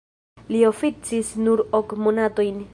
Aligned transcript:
Li 0.53 0.61
oficis 0.69 1.31
nur 1.45 1.65
ok 1.83 1.97
monatojn. 2.05 2.63